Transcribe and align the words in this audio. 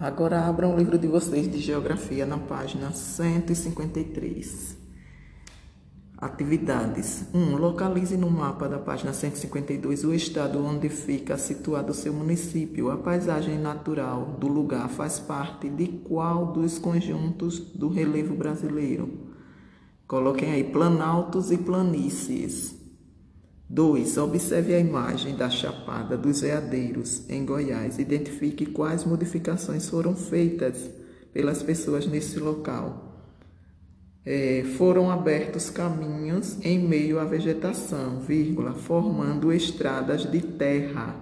Agora 0.00 0.46
abram 0.46 0.74
o 0.74 0.78
livro 0.78 0.96
de 0.96 1.06
vocês 1.06 1.46
de 1.46 1.58
Geografia 1.58 2.24
na 2.24 2.38
página 2.38 2.90
153. 2.90 4.78
Atividades. 6.16 7.26
1. 7.34 7.38
Um, 7.38 7.56
localize 7.58 8.16
no 8.16 8.30
mapa 8.30 8.66
da 8.66 8.78
página 8.78 9.12
152 9.12 10.04
o 10.04 10.14
estado 10.14 10.64
onde 10.64 10.88
fica 10.88 11.36
situado 11.36 11.90
o 11.90 11.94
seu 11.94 12.14
município. 12.14 12.90
A 12.90 12.96
paisagem 12.96 13.58
natural 13.58 14.38
do 14.40 14.48
lugar 14.48 14.88
faz 14.88 15.18
parte 15.18 15.68
de 15.68 15.88
qual 15.88 16.46
dos 16.46 16.78
conjuntos 16.78 17.60
do 17.60 17.90
relevo 17.90 18.34
brasileiro? 18.34 19.28
Coloquem 20.08 20.50
aí 20.52 20.64
planaltos 20.64 21.50
e 21.52 21.58
planícies. 21.58 22.79
2. 23.70 24.18
Observe 24.18 24.74
a 24.74 24.80
imagem 24.80 25.36
da 25.36 25.48
Chapada 25.48 26.16
dos 26.16 26.40
Veadeiros, 26.40 27.22
em 27.30 27.44
Goiás. 27.44 28.00
Identifique 28.00 28.66
quais 28.66 29.04
modificações 29.04 29.88
foram 29.88 30.16
feitas 30.16 30.90
pelas 31.32 31.62
pessoas 31.62 32.04
nesse 32.04 32.40
local. 32.40 33.06
É, 34.26 34.64
foram 34.76 35.08
abertos 35.08 35.70
caminhos 35.70 36.58
em 36.64 36.80
meio 36.80 37.20
à 37.20 37.24
vegetação, 37.24 38.18
vírgula, 38.20 38.74
formando 38.74 39.52
estradas 39.52 40.28
de 40.28 40.40
terra. 40.40 41.14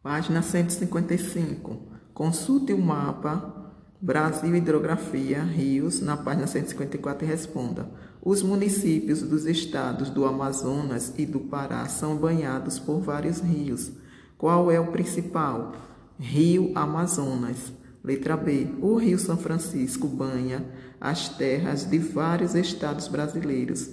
Página 0.00 0.40
155. 0.40 1.90
Consulte 2.14 2.72
o 2.72 2.78
mapa 2.78 3.61
Brasil 4.04 4.56
Hidrografia, 4.56 5.44
Rios, 5.44 6.00
na 6.00 6.16
página 6.16 6.48
154 6.48 7.24
e 7.24 7.28
responda. 7.30 7.88
Os 8.20 8.42
municípios 8.42 9.22
dos 9.22 9.46
estados 9.46 10.10
do 10.10 10.24
Amazonas 10.24 11.14
e 11.16 11.24
do 11.24 11.38
Pará 11.38 11.86
são 11.86 12.16
banhados 12.16 12.80
por 12.80 12.98
vários 12.98 13.38
rios. 13.38 13.92
Qual 14.36 14.72
é 14.72 14.80
o 14.80 14.90
principal? 14.90 15.76
Rio 16.18 16.72
Amazonas. 16.74 17.72
Letra 18.02 18.36
B. 18.36 18.66
O 18.80 18.96
Rio 18.96 19.20
São 19.20 19.36
Francisco 19.36 20.08
banha 20.08 20.66
as 21.00 21.28
terras 21.28 21.84
de 21.84 21.98
vários 21.98 22.56
estados 22.56 23.06
brasileiros. 23.06 23.88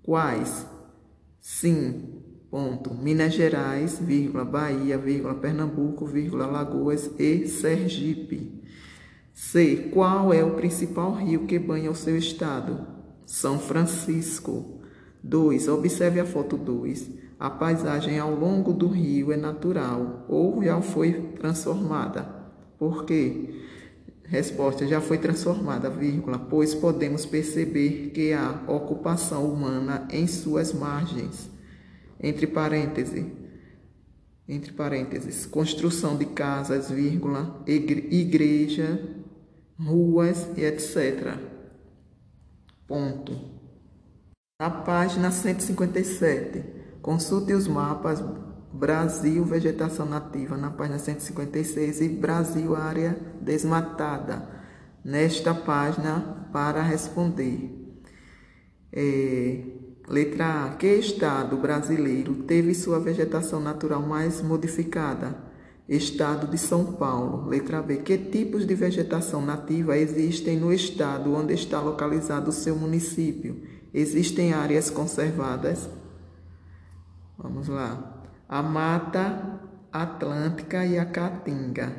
Quais? 0.00 0.64
Sim. 1.40 2.22
Ponto. 2.48 2.94
Minas 2.94 3.34
Gerais, 3.34 3.98
vírgula, 3.98 4.44
Bahia, 4.44 4.96
vírgula, 4.96 5.34
Pernambuco, 5.34 6.06
vírgula, 6.06 6.46
Lagoas 6.46 7.10
e 7.18 7.48
Sergipe. 7.48 8.60
C. 9.40 9.88
Qual 9.90 10.34
é 10.34 10.44
o 10.44 10.50
principal 10.50 11.14
rio 11.14 11.46
que 11.46 11.58
banha 11.58 11.90
o 11.90 11.94
seu 11.94 12.14
estado? 12.16 12.86
São 13.24 13.58
Francisco. 13.58 14.82
2. 15.24 15.66
Observe 15.66 16.20
a 16.20 16.26
foto 16.26 16.58
2. 16.58 17.10
A 17.38 17.48
paisagem 17.48 18.18
ao 18.18 18.34
longo 18.34 18.70
do 18.70 18.86
rio 18.86 19.32
é 19.32 19.38
natural 19.38 20.26
ou 20.28 20.62
já 20.62 20.80
foi 20.82 21.14
transformada. 21.40 22.22
Por 22.78 23.06
quê? 23.06 23.64
Resposta: 24.24 24.86
já 24.86 25.00
foi 25.00 25.16
transformada, 25.16 25.88
vírgula, 25.88 26.38
pois 26.38 26.74
podemos 26.74 27.24
perceber 27.24 28.10
que 28.10 28.34
há 28.34 28.62
ocupação 28.68 29.50
humana 29.50 30.06
em 30.12 30.26
suas 30.26 30.72
margens. 30.74 31.50
Entre 32.22 32.46
parênteses, 32.46 33.24
entre 34.46 34.72
parênteses, 34.72 35.46
construção 35.46 36.16
de 36.18 36.26
casas, 36.26 36.90
vírgula, 36.90 37.62
igreja, 37.66 39.19
ruas 39.84 40.48
e 40.56 40.64
etc. 40.64 41.36
Ponto. 42.86 43.60
Na 44.60 44.70
página 44.70 45.30
157, 45.30 46.64
consulte 47.00 47.52
os 47.54 47.66
mapas 47.66 48.22
Brasil 48.72 49.44
Vegetação 49.44 50.06
Nativa 50.06 50.56
na 50.56 50.70
página 50.70 50.98
156 50.98 52.00
e 52.02 52.08
Brasil 52.08 52.76
Área 52.76 53.18
Desmatada 53.40 54.60
nesta 55.04 55.54
página 55.54 56.48
para 56.52 56.82
responder. 56.82 57.76
É, 58.92 59.62
letra 60.08 60.66
A. 60.66 60.76
Que 60.76 60.94
estado 60.94 61.56
brasileiro 61.56 62.42
teve 62.42 62.74
sua 62.74 63.00
vegetação 63.00 63.60
natural 63.60 64.02
mais 64.02 64.42
modificada? 64.42 65.49
Estado 65.90 66.46
de 66.46 66.56
São 66.56 66.92
Paulo. 66.92 67.48
Letra 67.48 67.82
B. 67.82 67.96
Que 67.96 68.16
tipos 68.16 68.64
de 68.64 68.76
vegetação 68.76 69.44
nativa 69.44 69.98
existem 69.98 70.56
no 70.56 70.72
estado 70.72 71.34
onde 71.34 71.52
está 71.52 71.80
localizado 71.80 72.50
o 72.50 72.52
seu 72.52 72.76
município? 72.76 73.60
Existem 73.92 74.52
áreas 74.52 74.88
conservadas? 74.88 75.90
Vamos 77.36 77.66
lá. 77.66 78.22
A 78.48 78.62
Mata 78.62 79.60
Atlântica 79.92 80.86
e 80.86 80.96
a 80.96 81.04
Caatinga. 81.04 81.92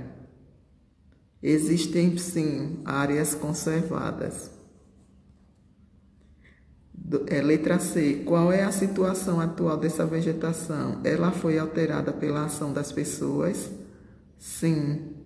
Existem 1.43 2.17
sim 2.17 2.81
áreas 2.85 3.35
conservadas. 3.35 4.51
É, 7.27 7.41
letra 7.41 7.77
C. 7.77 8.23
Qual 8.25 8.53
é 8.53 8.63
a 8.63 8.71
situação 8.71 9.41
atual 9.41 9.75
dessa 9.75 10.05
vegetação? 10.05 11.01
Ela 11.03 11.31
foi 11.31 11.59
alterada 11.59 12.13
pela 12.13 12.45
ação 12.45 12.71
das 12.71 12.89
pessoas? 12.93 13.80
Sim. 14.41 15.17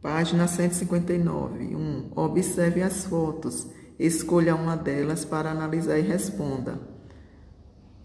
Página 0.00 0.46
159. 0.46 1.74
1. 1.74 2.12
Observe 2.14 2.82
as 2.82 3.04
fotos. 3.04 3.66
Escolha 3.98 4.54
uma 4.54 4.76
delas 4.76 5.24
para 5.24 5.50
analisar 5.50 5.98
e 5.98 6.02
responda. 6.02 6.80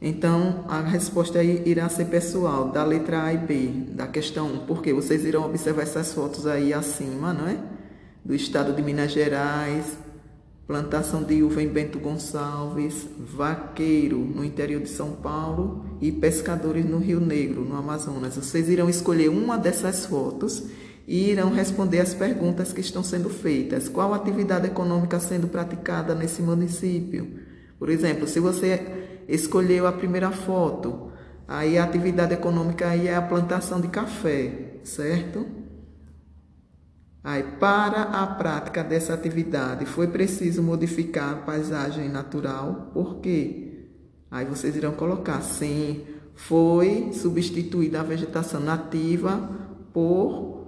Então, 0.02 0.66
a 0.68 0.82
resposta 0.82 1.42
irá 1.44 1.88
ser 1.88 2.06
pessoal, 2.06 2.72
da 2.72 2.84
letra 2.84 3.24
A 3.26 3.34
e 3.34 3.38
B, 3.38 3.68
da 3.92 4.08
questão 4.08 4.48
1, 4.48 4.66
porque 4.66 4.92
vocês 4.92 5.24
irão 5.24 5.46
observar 5.46 5.84
essas 5.84 6.12
fotos 6.12 6.48
aí 6.48 6.74
acima, 6.74 7.32
não 7.32 7.48
é? 7.48 7.60
Do 8.24 8.34
estado 8.34 8.74
de 8.74 8.82
Minas 8.82 9.12
Gerais, 9.12 9.98
plantação 10.68 11.22
de 11.22 11.44
uva 11.44 11.62
em 11.62 11.68
Bento 11.68 12.00
Gonçalves, 12.00 13.08
vaqueiro 13.20 14.18
no 14.18 14.44
interior 14.44 14.82
de 14.82 14.90
São 14.90 15.12
Paulo 15.12 15.86
e 16.02 16.12
pescadores 16.12 16.86
no 16.86 16.98
Rio 16.98 17.20
Negro, 17.20 17.64
no 17.64 17.76
Amazonas. 17.76 18.36
Vocês 18.36 18.68
irão 18.68 18.90
escolher 18.90 19.30
uma 19.30 19.58
dessas 19.58 20.08
fotos 20.08 20.64
e 21.08 21.30
irão 21.30 21.52
responder 21.52 22.00
as 22.00 22.16
perguntas 22.16 22.74
que 22.74 22.82
estão 22.82 23.04
sendo 23.04 23.30
feitas. 23.30 23.88
Qual 23.88 24.12
atividade 24.14 24.66
econômica 24.66 25.20
sendo 25.20 25.48
praticada 25.48 26.16
nesse 26.16 26.42
município? 26.42 27.40
Por 27.78 27.90
exemplo, 27.90 28.28
se 28.28 28.40
você 28.40 28.82
escolheu 29.28 29.86
a 29.86 29.92
primeira 29.92 30.32
foto, 30.32 31.12
aí 31.48 31.78
a 31.78 31.84
atividade 31.84 32.34
econômica 32.34 32.88
aí 32.88 33.08
é 33.08 33.16
a 33.16 33.22
plantação 33.22 33.80
de 33.80 33.88
café, 33.88 34.80
certo? 34.84 35.46
Aí, 37.26 37.42
para 37.60 38.04
a 38.04 38.28
prática 38.28 38.84
dessa 38.84 39.16
atividade, 39.16 39.84
foi 39.88 40.08
preciso 40.08 40.62
modificar 40.62 41.34
a 41.34 41.38
paisagem 41.38 42.08
natural, 42.08 42.92
por 42.94 43.16
quê? 43.16 43.88
Aí 44.30 44.46
vocês 44.46 44.76
irão 44.76 44.92
colocar, 44.92 45.42
sim, 45.42 46.06
foi 46.36 47.10
substituída 47.14 48.00
a 48.00 48.04
vegetação 48.04 48.60
nativa 48.60 49.50
por, 49.92 50.68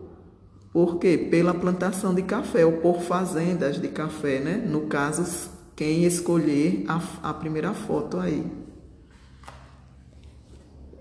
por 0.73 0.97
quê? 0.97 1.28
Pela 1.29 1.53
plantação 1.53 2.16
de 2.16 2.23
café, 2.23 2.66
ou 2.66 2.74
por 2.78 3.01
fazendas 3.01 3.79
de 3.79 3.89
café, 3.89 4.39
né? 4.39 4.57
No 4.57 4.88
caso, 4.88 5.51
quem 5.75 6.06
escolher 6.06 6.85
a, 6.88 7.29
a 7.29 7.34
primeira 7.35 7.72
foto 7.75 8.18
aí. 8.18 8.44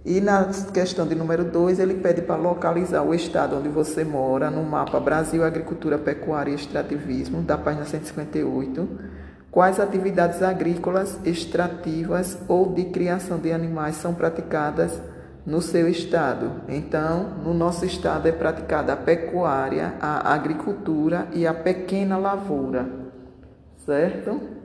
E 0.06 0.20
na 0.20 0.44
questão 0.72 1.04
de 1.04 1.16
número 1.16 1.44
2, 1.44 1.80
ele 1.80 1.94
pede 1.94 2.22
para 2.22 2.36
localizar 2.36 3.02
o 3.02 3.12
estado 3.12 3.56
onde 3.56 3.68
você 3.68 4.04
mora 4.04 4.48
no 4.48 4.62
mapa 4.62 5.00
Brasil 5.00 5.42
Agricultura, 5.44 5.98
Pecuária 5.98 6.52
e 6.52 6.54
Extrativismo, 6.54 7.42
da 7.42 7.58
página 7.58 7.84
158. 7.84 8.88
Quais 9.50 9.80
atividades 9.80 10.44
agrícolas, 10.44 11.18
extrativas 11.24 12.38
ou 12.46 12.72
de 12.72 12.84
criação 12.84 13.40
de 13.40 13.50
animais 13.50 13.96
são 13.96 14.14
praticadas 14.14 15.02
no 15.44 15.60
seu 15.60 15.88
estado? 15.88 16.52
Então, 16.68 17.40
no 17.42 17.52
nosso 17.52 17.84
estado 17.84 18.28
é 18.28 18.32
praticada 18.32 18.92
a 18.92 18.96
pecuária, 18.96 19.94
a 20.00 20.32
agricultura 20.32 21.26
e 21.32 21.44
a 21.48 21.52
pequena 21.52 22.16
lavoura, 22.16 22.88
certo? 23.84 24.55